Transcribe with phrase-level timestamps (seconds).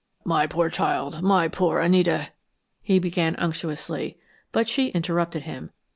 [0.25, 2.29] "My poor child, my poor Anita!"
[2.81, 4.17] he began unctuously,
[4.51, 5.69] but she interrupted him.